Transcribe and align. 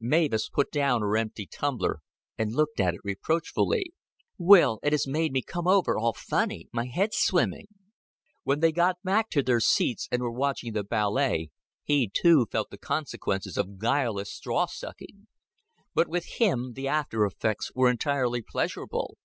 Mavis 0.00 0.48
put 0.48 0.72
down 0.72 1.02
her 1.02 1.18
empty 1.18 1.44
tumbler, 1.44 2.00
and 2.38 2.54
looked 2.54 2.80
at 2.80 2.94
it 2.94 3.00
reproachfully. 3.04 3.92
"Will, 4.38 4.80
it 4.82 4.94
has 4.94 5.06
made 5.06 5.32
me 5.32 5.42
come 5.42 5.68
over 5.68 5.98
all 5.98 6.14
funny. 6.14 6.66
My 6.72 6.86
head's 6.86 7.18
swimming." 7.18 7.66
When 8.42 8.60
they 8.60 8.72
got 8.72 9.02
back 9.04 9.28
to 9.32 9.42
their 9.42 9.60
seats 9.60 10.08
and 10.10 10.22
were 10.22 10.32
watching 10.32 10.72
the 10.72 10.82
ballet, 10.82 11.50
he 11.84 12.08
too 12.08 12.46
felt 12.50 12.70
the 12.70 12.78
consequences 12.78 13.58
of 13.58 13.76
guileless 13.76 14.32
straw 14.32 14.64
sucking; 14.64 15.26
but 15.92 16.08
with 16.08 16.24
him 16.24 16.72
the 16.72 16.88
after 16.88 17.26
effects 17.26 17.70
were 17.74 17.90
entirely 17.90 18.40
pleasurable. 18.40 19.18